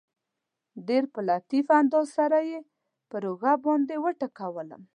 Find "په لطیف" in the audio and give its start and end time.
1.13-1.67